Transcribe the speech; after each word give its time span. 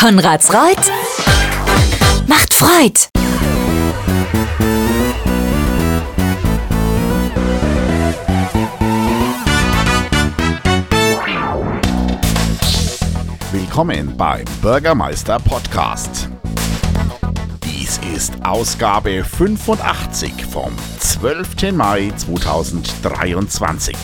Konrads 0.00 0.50
Reut 0.54 0.78
macht 2.26 2.54
Freud. 2.54 3.10
Willkommen 13.52 14.16
beim 14.16 14.46
Bürgermeister 14.62 15.38
Podcast. 15.38 16.30
Dies 17.62 18.00
ist 18.14 18.32
Ausgabe 18.42 19.22
85 19.22 20.46
vom 20.46 20.72
12. 20.98 21.72
Mai 21.72 22.10
2023. 22.16 23.94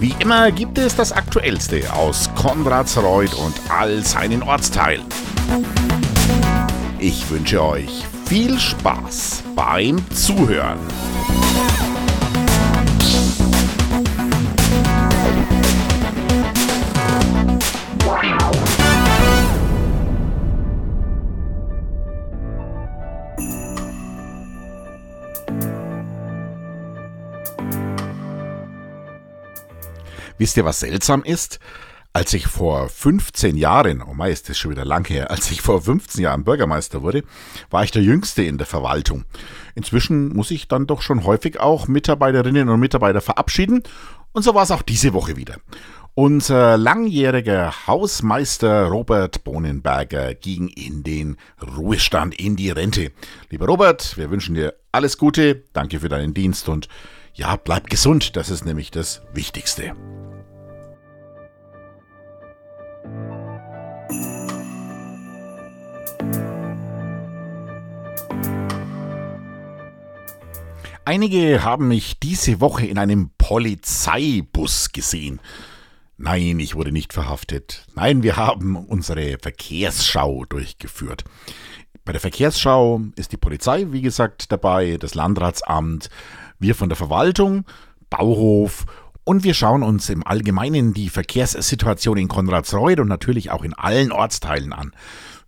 Wie 0.00 0.14
immer 0.18 0.50
gibt 0.50 0.78
es 0.78 0.96
das 0.96 1.12
Aktuellste 1.12 1.92
aus 1.92 2.30
Konradsreuth 2.34 3.34
und 3.34 3.54
all 3.68 4.02
seinen 4.02 4.42
Ortsteilen. 4.42 5.04
Ich 6.98 7.30
wünsche 7.30 7.62
euch 7.62 8.06
viel 8.24 8.58
Spaß 8.58 9.42
beim 9.54 10.02
Zuhören. 10.10 10.78
Wisst 30.40 30.56
ihr, 30.56 30.64
was 30.64 30.80
seltsam 30.80 31.22
ist? 31.22 31.60
Als 32.14 32.32
ich 32.32 32.46
vor 32.46 32.88
15 32.88 33.58
Jahren, 33.58 34.00
oh 34.02 34.14
mei, 34.14 34.30
ist 34.30 34.48
das 34.48 34.56
schon 34.56 34.70
wieder 34.70 34.86
lang 34.86 35.06
her, 35.06 35.30
als 35.30 35.50
ich 35.50 35.60
vor 35.60 35.82
15 35.82 36.22
Jahren 36.22 36.44
Bürgermeister 36.44 37.02
wurde, 37.02 37.24
war 37.68 37.84
ich 37.84 37.90
der 37.90 38.02
Jüngste 38.02 38.42
in 38.42 38.56
der 38.56 38.66
Verwaltung. 38.66 39.26
Inzwischen 39.74 40.34
muss 40.34 40.50
ich 40.50 40.66
dann 40.66 40.86
doch 40.86 41.02
schon 41.02 41.24
häufig 41.24 41.60
auch 41.60 41.88
Mitarbeiterinnen 41.88 42.70
und 42.70 42.80
Mitarbeiter 42.80 43.20
verabschieden. 43.20 43.82
Und 44.32 44.42
so 44.42 44.54
war 44.54 44.62
es 44.62 44.70
auch 44.70 44.80
diese 44.80 45.12
Woche 45.12 45.36
wieder. 45.36 45.56
Unser 46.14 46.78
langjähriger 46.78 47.86
Hausmeister 47.86 48.86
Robert 48.86 49.44
Bohnenberger 49.44 50.34
ging 50.34 50.68
in 50.68 51.02
den 51.02 51.36
Ruhestand, 51.76 52.34
in 52.40 52.56
die 52.56 52.70
Rente. 52.70 53.12
Lieber 53.50 53.66
Robert, 53.66 54.16
wir 54.16 54.30
wünschen 54.30 54.54
dir 54.54 54.72
alles 54.90 55.18
Gute, 55.18 55.64
danke 55.74 56.00
für 56.00 56.08
deinen 56.08 56.32
Dienst 56.32 56.70
und 56.70 56.88
ja, 57.34 57.56
bleib 57.56 57.90
gesund, 57.90 58.36
das 58.36 58.48
ist 58.48 58.64
nämlich 58.64 58.90
das 58.90 59.22
Wichtigste. 59.34 59.94
Einige 71.04 71.64
haben 71.64 71.88
mich 71.88 72.20
diese 72.20 72.60
Woche 72.60 72.86
in 72.86 72.98
einem 72.98 73.30
Polizeibus 73.38 74.92
gesehen. 74.92 75.40
Nein, 76.18 76.60
ich 76.60 76.74
wurde 76.74 76.92
nicht 76.92 77.12
verhaftet. 77.12 77.86
Nein, 77.94 78.22
wir 78.22 78.36
haben 78.36 78.76
unsere 78.76 79.38
Verkehrsschau 79.40 80.44
durchgeführt. 80.44 81.24
Bei 82.04 82.12
der 82.12 82.20
Verkehrsschau 82.20 83.00
ist 83.16 83.32
die 83.32 83.38
Polizei, 83.38 83.86
wie 83.90 84.02
gesagt, 84.02 84.52
dabei, 84.52 84.98
das 84.98 85.14
Landratsamt, 85.14 86.10
wir 86.58 86.74
von 86.74 86.90
der 86.90 86.96
Verwaltung, 86.96 87.64
Bauhof 88.10 88.84
und 89.24 89.44
wir 89.44 89.54
schauen 89.54 89.82
uns 89.82 90.10
im 90.10 90.26
Allgemeinen 90.26 90.92
die 90.92 91.08
Verkehrssituation 91.08 92.18
in 92.18 92.28
Konradsreuth 92.28 93.00
und 93.00 93.08
natürlich 93.08 93.50
auch 93.50 93.64
in 93.64 93.74
allen 93.74 94.12
Ortsteilen 94.12 94.72
an. 94.72 94.92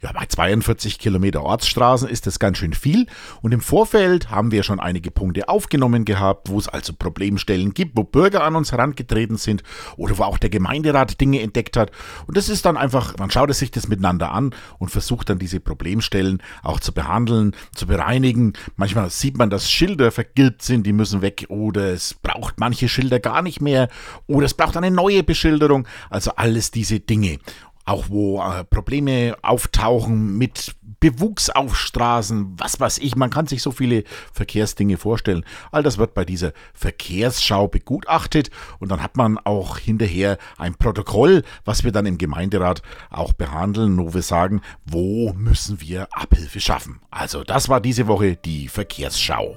Ja, 0.03 0.11
bei 0.11 0.27
42 0.27 0.98
Kilometer 0.98 1.45
Ortsstraßen 1.45 2.08
ist 2.08 2.27
das 2.27 2.41
ganz 2.41 2.58
schön 2.58 2.72
viel. 2.72 3.06
Und 3.41 3.53
im 3.53 3.61
Vorfeld 3.61 4.31
haben 4.31 4.50
wir 4.50 4.64
schon 4.64 4.81
einige 4.81 5.12
Punkte 5.12 5.48
aufgenommen 5.48 6.05
gehabt, 6.05 6.49
wo 6.50 6.59
es 6.59 6.66
also 6.66 6.93
Problemstellen 6.93 7.72
gibt, 7.72 7.97
wo 7.97 8.03
Bürger 8.03 8.43
an 8.43 8.56
uns 8.56 8.72
herangetreten 8.72 9.37
sind 9.37 9.62
oder 9.97 10.19
wo 10.19 10.25
auch 10.25 10.38
der 10.38 10.50
Gemeinderat 10.50 11.21
Dinge 11.21 11.41
entdeckt 11.41 11.77
hat. 11.77 11.93
Und 12.27 12.37
das 12.37 12.49
ist 12.49 12.65
dann 12.65 12.77
einfach, 12.77 13.16
man 13.19 13.31
schaut 13.31 13.54
sich 13.54 13.71
das 13.71 13.87
miteinander 13.87 14.32
an 14.32 14.53
und 14.81 14.91
versucht 14.91 15.31
dann 15.31 15.38
diese 15.38 15.60
Problemstellen 15.60 16.43
auch 16.65 16.81
zu 16.81 16.93
behandeln, 16.93 17.54
zu 17.72 17.87
bereinigen. 17.87 18.54
Manchmal 18.75 19.09
sieht 19.09 19.38
man, 19.38 19.50
dass 19.50 19.71
Schilder 19.71 20.10
vergilbt 20.10 20.62
sind, 20.62 20.84
die 20.84 20.93
müssen 20.93 21.22
weg 21.22 21.47
oder 21.48 21.93
es 21.93 22.15
braucht 22.15 22.59
manche 22.59 22.88
Schilder 22.88 23.21
gar 23.21 23.41
nicht 23.41 23.60
mehr 23.60 23.88
oder 24.27 24.47
es 24.47 24.54
braucht 24.54 24.77
eine 24.77 24.91
neue 24.91 25.22
Beschilderung. 25.22 25.87
Also 26.10 26.32
alles 26.34 26.72
diese 26.72 26.98
Dinge 26.98 27.38
auch 27.84 28.06
wo 28.09 28.41
äh, 28.41 28.65
Probleme 28.65 29.37
auftauchen 29.43 30.38
mit 30.38 30.75
Bewuchs 31.00 31.50
auf 31.50 31.76
Straßen, 31.76 32.54
was 32.59 32.78
weiß 32.78 32.98
ich, 32.98 33.16
man 33.16 33.31
kann 33.31 33.48
sich 33.48 33.60
so 33.60 33.72
viele 33.72 34.04
Verkehrsdinge 34.32 34.98
vorstellen. 34.98 35.44
All 35.72 35.82
das 35.82 35.98
wird 35.98 36.15
bei 36.15 36.25
dieser 36.25 36.53
Verkehrsschau 36.75 37.66
begutachtet 37.66 38.50
und 38.78 38.91
dann 38.91 39.03
hat 39.03 39.16
man 39.16 39.37
auch 39.38 39.78
hinterher 39.78 40.38
ein 40.59 40.76
Protokoll, 40.76 41.42
was 41.65 41.82
wir 41.82 41.91
dann 41.91 42.06
im 42.06 42.19
Gemeinderat 42.19 42.82
auch 43.10 43.32
behandeln, 43.32 43.98
wo 43.98 44.15
wir 44.15 44.22
sagen, 44.22 44.60
wo 44.84 45.32
müssen 45.32 45.81
wir 45.81 46.06
Abhilfe 46.12 46.60
schaffen. 46.60 47.00
Also 47.10 47.42
das 47.42 47.69
war 47.69 47.81
diese 47.81 48.06
Woche 48.06 48.37
die 48.37 48.69
Verkehrsschau. 48.69 49.56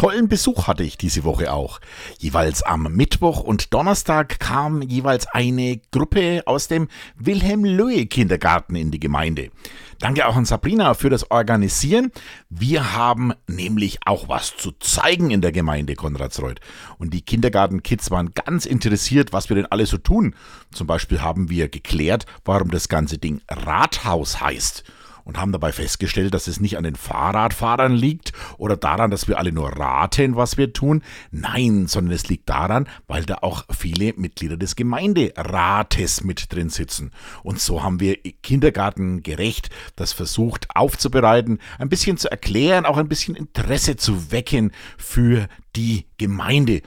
Tollen 0.00 0.28
Besuch 0.28 0.66
hatte 0.66 0.82
ich 0.82 0.96
diese 0.96 1.24
Woche 1.24 1.52
auch. 1.52 1.78
Jeweils 2.18 2.62
am 2.62 2.84
Mittwoch 2.84 3.42
und 3.42 3.74
Donnerstag 3.74 4.40
kam 4.40 4.80
jeweils 4.80 5.26
eine 5.26 5.78
Gruppe 5.92 6.42
aus 6.46 6.68
dem 6.68 6.88
Wilhelm 7.16 7.66
Löhe 7.66 8.06
Kindergarten 8.06 8.76
in 8.76 8.90
die 8.90 8.98
Gemeinde. 8.98 9.50
Danke 9.98 10.26
auch 10.26 10.36
an 10.36 10.46
Sabrina 10.46 10.94
für 10.94 11.10
das 11.10 11.30
Organisieren. 11.30 12.12
Wir 12.48 12.94
haben 12.94 13.34
nämlich 13.46 13.98
auch 14.06 14.26
was 14.30 14.56
zu 14.56 14.72
zeigen 14.80 15.30
in 15.30 15.42
der 15.42 15.52
Gemeinde 15.52 15.96
Konradsreuth. 15.96 16.60
Und 16.96 17.12
die 17.12 17.20
Kindergartenkids 17.20 18.10
waren 18.10 18.32
ganz 18.32 18.64
interessiert, 18.64 19.34
was 19.34 19.50
wir 19.50 19.56
denn 19.56 19.66
alle 19.66 19.84
so 19.84 19.98
tun. 19.98 20.34
Zum 20.72 20.86
Beispiel 20.86 21.20
haben 21.20 21.50
wir 21.50 21.68
geklärt, 21.68 22.24
warum 22.46 22.70
das 22.70 22.88
ganze 22.88 23.18
Ding 23.18 23.42
Rathaus 23.50 24.40
heißt 24.40 24.82
und 25.30 25.38
haben 25.38 25.52
dabei 25.52 25.70
festgestellt, 25.70 26.34
dass 26.34 26.48
es 26.48 26.58
nicht 26.58 26.76
an 26.76 26.82
den 26.82 26.96
Fahrradfahrern 26.96 27.92
liegt 27.92 28.32
oder 28.58 28.76
daran, 28.76 29.12
dass 29.12 29.28
wir 29.28 29.38
alle 29.38 29.52
nur 29.52 29.68
raten, 29.68 30.34
was 30.34 30.56
wir 30.56 30.72
tun. 30.72 31.02
Nein, 31.30 31.86
sondern 31.86 32.12
es 32.12 32.26
liegt 32.28 32.48
daran, 32.48 32.88
weil 33.06 33.24
da 33.24 33.38
auch 33.42 33.64
viele 33.70 34.12
Mitglieder 34.14 34.56
des 34.56 34.74
Gemeinderates 34.74 36.24
mit 36.24 36.52
drin 36.52 36.68
sitzen. 36.68 37.12
Und 37.44 37.60
so 37.60 37.84
haben 37.84 38.00
wir 38.00 38.16
Kindergarten 38.42 39.22
gerecht 39.22 39.70
das 39.94 40.12
versucht 40.12 40.66
aufzubereiten, 40.74 41.60
ein 41.78 41.88
bisschen 41.88 42.16
zu 42.16 42.28
erklären, 42.28 42.84
auch 42.84 42.96
ein 42.96 43.08
bisschen 43.08 43.36
Interesse 43.36 43.94
zu 43.94 44.32
wecken 44.32 44.72
für 44.98 45.46
die 45.76 46.06
Gemeinde. 46.18 46.82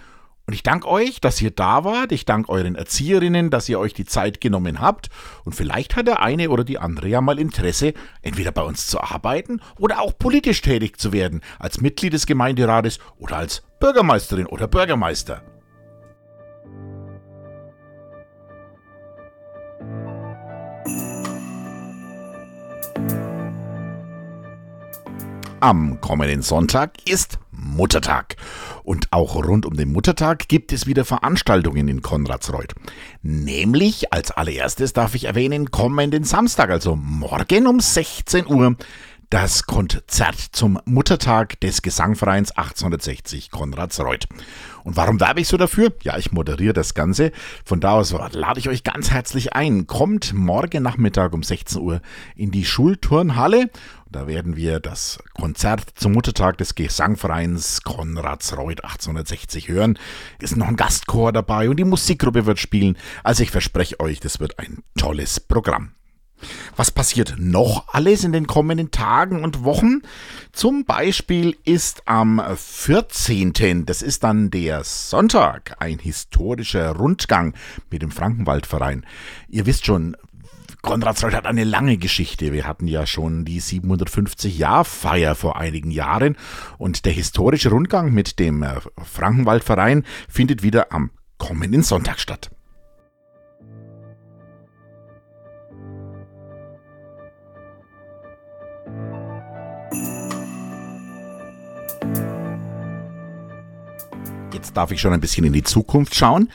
Und 0.45 0.53
ich 0.53 0.63
danke 0.63 0.87
euch, 0.89 1.21
dass 1.21 1.41
ihr 1.41 1.51
da 1.51 1.85
wart. 1.85 2.11
Ich 2.11 2.25
danke 2.25 2.49
euren 2.49 2.75
Erzieherinnen, 2.75 3.49
dass 3.49 3.69
ihr 3.69 3.79
euch 3.79 3.93
die 3.93 4.03
Zeit 4.03 4.41
genommen 4.41 4.81
habt. 4.81 5.09
Und 5.45 5.53
vielleicht 5.53 5.95
hat 5.95 6.07
der 6.07 6.21
eine 6.21 6.49
oder 6.49 6.65
die 6.65 6.79
andere 6.79 7.07
ja 7.07 7.21
mal 7.21 7.39
Interesse, 7.39 7.93
entweder 8.21 8.51
bei 8.51 8.61
uns 8.61 8.87
zu 8.87 8.99
arbeiten 8.99 9.61
oder 9.79 10.01
auch 10.01 10.17
politisch 10.17 10.61
tätig 10.61 10.99
zu 10.99 11.13
werden, 11.13 11.41
als 11.59 11.79
Mitglied 11.79 12.11
des 12.11 12.25
Gemeinderates 12.25 12.99
oder 13.17 13.37
als 13.37 13.63
Bürgermeisterin 13.79 14.45
oder 14.45 14.67
Bürgermeister. 14.67 15.41
Am 25.61 26.01
kommenden 26.01 26.41
Sonntag 26.41 26.91
ist 27.07 27.39
Muttertag. 27.75 28.35
Und 28.83 29.07
auch 29.11 29.35
rund 29.35 29.65
um 29.65 29.75
den 29.75 29.91
Muttertag 29.91 30.47
gibt 30.47 30.73
es 30.73 30.87
wieder 30.87 31.05
Veranstaltungen 31.05 31.87
in 31.87 32.01
Konradsreuth. 32.01 32.73
Nämlich 33.21 34.11
als 34.13 34.31
allererstes 34.31 34.93
darf 34.93 35.15
ich 35.15 35.25
erwähnen, 35.25 35.71
kommenden 35.71 36.23
Samstag, 36.23 36.69
also 36.69 36.95
morgen 36.95 37.67
um 37.67 37.79
16 37.79 38.47
Uhr, 38.47 38.75
das 39.29 39.65
Konzert 39.65 40.37
zum 40.51 40.79
Muttertag 40.85 41.59
des 41.59 41.81
Gesangvereins 41.81 42.51
1860 42.51 43.51
Konradsreuth. 43.51 44.27
Und 44.83 44.95
warum 44.95 45.19
werbe 45.19 45.41
ich 45.41 45.47
so 45.47 45.57
dafür? 45.57 45.93
Ja, 46.03 46.17
ich 46.17 46.31
moderiere 46.31 46.73
das 46.73 46.93
Ganze. 46.93 47.31
Von 47.65 47.79
da 47.79 47.93
aus 47.93 48.11
lade 48.11 48.59
ich 48.59 48.69
euch 48.69 48.83
ganz 48.83 49.11
herzlich 49.11 49.53
ein. 49.53 49.87
Kommt 49.87 50.33
morgen 50.33 50.83
Nachmittag 50.83 51.33
um 51.33 51.43
16 51.43 51.81
Uhr 51.81 52.01
in 52.35 52.51
die 52.51 52.65
Schulturnhalle. 52.65 53.69
Da 54.11 54.27
werden 54.27 54.55
wir 54.55 54.79
das 54.79 55.17
Konzert 55.33 55.81
zum 55.95 56.11
Muttertag 56.11 56.57
des 56.59 56.75
Gesangvereins 56.75 57.81
Konradsreuth 57.81 58.83
1860 58.83 59.69
hören. 59.69 59.97
Ist 60.39 60.55
noch 60.55 60.67
ein 60.67 60.75
Gastchor 60.75 61.31
dabei 61.31 61.69
und 61.69 61.77
die 61.77 61.83
Musikgruppe 61.83 62.45
wird 62.45 62.59
spielen. 62.59 62.97
Also 63.23 63.41
ich 63.41 63.51
verspreche 63.51 63.99
euch, 63.99 64.19
das 64.19 64.39
wird 64.39 64.59
ein 64.59 64.83
tolles 64.97 65.39
Programm. 65.39 65.93
Was 66.75 66.91
passiert 66.91 67.35
noch 67.37 67.87
alles 67.93 68.23
in 68.23 68.31
den 68.31 68.47
kommenden 68.47 68.91
Tagen 68.91 69.43
und 69.43 69.63
Wochen? 69.63 70.01
Zum 70.51 70.85
Beispiel 70.85 71.57
ist 71.65 72.07
am 72.07 72.41
14., 72.55 73.85
das 73.85 74.01
ist 74.01 74.23
dann 74.23 74.51
der 74.51 74.83
Sonntag, 74.83 75.75
ein 75.79 75.99
historischer 75.99 76.95
Rundgang 76.95 77.53
mit 77.89 78.01
dem 78.01 78.11
Frankenwaldverein. 78.11 79.05
Ihr 79.49 79.65
wisst 79.65 79.85
schon, 79.85 80.15
Konradsreuth 80.83 81.33
hat 81.33 81.45
eine 81.45 81.63
lange 81.63 81.97
Geschichte. 81.97 82.51
Wir 82.51 82.67
hatten 82.67 82.87
ja 82.87 83.05
schon 83.05 83.45
die 83.45 83.61
750-Jahr-Feier 83.61 85.33
vor 85.33 85.57
einigen 85.57 85.91
Jahren 85.91 86.35
und 86.77 87.05
der 87.05 87.13
historische 87.13 87.69
Rundgang 87.69 88.11
mit 88.11 88.37
dem 88.37 88.63
äh, 88.63 88.81
Frankenwaldverein 89.01 90.03
findet 90.27 90.61
wieder 90.61 90.91
am 90.91 91.11
kommenden 91.37 91.83
Sonntag 91.83 92.19
statt. 92.19 92.51
Jetzt 104.53 104.77
darf 104.77 104.91
ich 104.91 105.01
schon 105.01 105.13
ein 105.13 105.19
bisschen 105.19 105.45
in 105.45 105.53
die 105.53 105.63
Zukunft 105.63 106.13
schauen, 106.13 106.49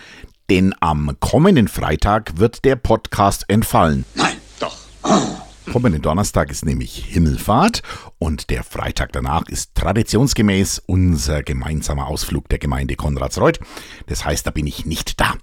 denn 0.48 0.72
am 0.78 1.16
kommenden 1.18 1.66
Freitag 1.66 2.38
wird 2.38 2.64
der 2.64 2.76
Podcast 2.76 3.44
entfallen. 3.48 4.04
Nein, 4.14 4.36
doch. 4.60 4.76
Kommenden 5.72 6.00
Donnerstag 6.00 6.50
ist 6.50 6.64
nämlich 6.64 7.04
Himmelfahrt 7.06 7.82
und 8.18 8.50
der 8.50 8.62
Freitag 8.62 9.12
danach 9.12 9.48
ist 9.48 9.74
traditionsgemäß 9.74 10.80
unser 10.86 11.42
gemeinsamer 11.42 12.06
Ausflug 12.06 12.48
der 12.48 12.60
Gemeinde 12.60 12.94
Konradsreuth. 12.94 13.58
Das 14.06 14.24
heißt, 14.24 14.46
da 14.46 14.52
bin 14.52 14.68
ich 14.68 14.86
nicht 14.86 15.20
da. 15.20 15.34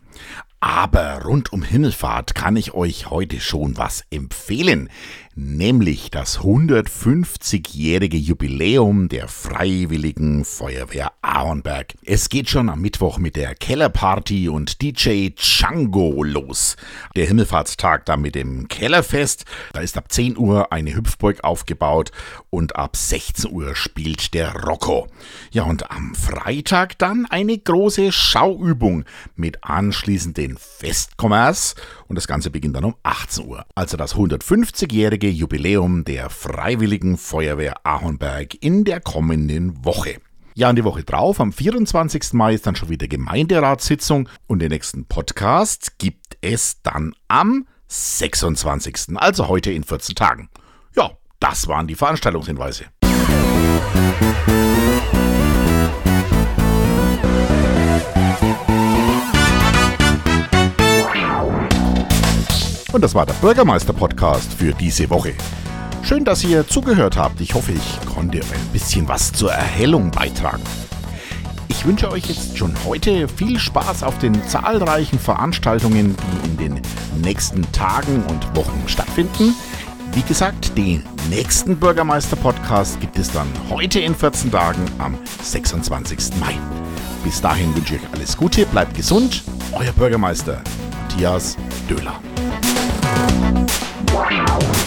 Aber 0.61 1.23
rund 1.23 1.53
um 1.53 1.61
Himmelfahrt 1.61 2.33
kann 2.33 2.55
ich 2.55 2.73
euch 2.73 3.09
heute 3.11 3.39
schon 3.39 3.77
was 3.77 4.03
empfehlen, 4.09 4.89
nämlich 5.35 6.11
das 6.11 6.39
150-jährige 6.39 8.15
Jubiläum 8.15 9.09
der 9.09 9.27
Freiwilligen 9.27 10.45
Feuerwehr 10.45 11.11
Ahornberg. 11.21 11.93
Es 12.05 12.29
geht 12.29 12.49
schon 12.49 12.69
am 12.69 12.79
Mittwoch 12.79 13.17
mit 13.17 13.35
der 13.35 13.53
Kellerparty 13.53 14.47
und 14.47 14.81
DJ 14.81 15.31
Django 15.31 16.23
los. 16.23 16.77
Der 17.17 17.27
Himmelfahrtstag 17.27 18.05
da 18.05 18.15
mit 18.15 18.35
dem 18.35 18.69
Kellerfest, 18.69 19.43
da 19.73 19.81
ist 19.81 19.97
ab 19.97 20.09
10 20.09 20.37
Uhr 20.37 20.71
eine 20.71 20.95
Hüpfburg 20.95 21.43
aufgebaut 21.43 22.11
und 22.49 22.77
ab 22.77 22.95
16 22.95 23.51
Uhr 23.51 23.75
spielt 23.75 24.33
der 24.33 24.55
Rocco. 24.63 25.07
Ja, 25.51 25.63
und 25.63 25.91
am 25.91 26.15
Freitag 26.15 26.97
dann 26.97 27.25
eine 27.25 27.57
große 27.57 28.13
Schauübung 28.13 29.03
mit 29.35 29.63
anschließenden 29.65 30.57
Festkommers 30.57 31.75
und 32.07 32.15
das 32.15 32.27
Ganze 32.27 32.51
beginnt 32.51 32.77
dann 32.77 32.85
um 32.85 32.95
18 33.03 33.45
Uhr. 33.45 33.65
Also 33.75 33.97
das 33.97 34.15
150-jährige 34.15 35.24
Jubiläum 35.31 36.03
der 36.03 36.29
Freiwilligen 36.29 37.17
Feuerwehr 37.17 37.75
Ahornberg 37.83 38.55
in 38.61 38.83
der 38.83 38.99
kommenden 39.01 39.83
Woche. 39.83 40.17
Ja, 40.53 40.69
und 40.69 40.77
die 40.77 40.83
Woche 40.83 41.03
drauf, 41.03 41.39
am 41.39 41.51
24. 41.51 42.33
Mai, 42.33 42.53
ist 42.53 42.65
dann 42.65 42.75
schon 42.75 42.89
wieder 42.89 43.07
Gemeinderatssitzung 43.07 44.29
und 44.47 44.59
den 44.59 44.69
nächsten 44.69 45.05
Podcast 45.05 45.97
gibt 45.97 46.37
es 46.41 46.81
dann 46.81 47.13
am 47.27 47.67
26. 47.87 49.17
Also 49.17 49.47
heute 49.47 49.71
in 49.71 49.83
14 49.83 50.15
Tagen. 50.15 50.49
Ja, 50.95 51.11
das 51.39 51.67
waren 51.67 51.87
die 51.87 51.95
Veranstaltungshinweise. 51.95 52.85
Und 62.95 63.01
das 63.01 63.13
war 63.13 63.25
der 63.25 63.33
Bürgermeister-Podcast 63.33 64.53
für 64.53 64.71
diese 64.71 65.09
Woche. 65.09 65.33
Schön, 66.01 66.23
dass 66.23 66.45
ihr 66.45 66.65
zugehört 66.65 67.17
habt. 67.17 67.41
Ich 67.41 67.53
hoffe, 67.53 67.73
ich 67.73 67.99
konnte 68.05 68.37
ein 68.37 68.67
bisschen 68.71 69.05
was 69.09 69.33
zur 69.33 69.51
Erhellung 69.51 70.11
beitragen. 70.11 70.63
Ich 71.67 71.85
wünsche 71.85 72.09
euch 72.09 72.27
jetzt 72.27 72.57
schon 72.57 72.73
heute 72.85 73.27
viel 73.27 73.59
Spaß 73.59 74.03
auf 74.03 74.17
den 74.19 74.41
zahlreichen 74.47 75.19
Veranstaltungen, 75.19 76.15
die 76.15 76.47
in 76.47 76.57
den 76.57 76.81
nächsten 77.21 77.69
Tagen 77.73 78.23
und 78.29 78.55
Wochen 78.55 78.81
stattfinden. 78.87 79.53
Wie 80.13 80.21
gesagt, 80.21 80.77
den 80.77 81.03
nächsten 81.29 81.75
Bürgermeister-Podcast 81.75 83.01
gibt 83.01 83.19
es 83.19 83.29
dann 83.29 83.47
heute 83.69 83.99
in 83.99 84.15
14 84.15 84.51
Tagen 84.51 84.85
am 84.99 85.17
26. 85.43 86.37
Mai. 86.39 86.57
Bis 87.25 87.41
dahin 87.41 87.75
wünsche 87.75 87.95
ich 87.95 88.01
euch 88.01 88.13
alles 88.13 88.37
Gute, 88.37 88.65
bleibt 88.65 88.95
gesund. 88.95 89.43
Euer 89.73 89.91
Bürgermeister 89.91 90.61
Matthias 91.15 91.55
Döhler. 91.89 92.19
Wow. 93.15 94.84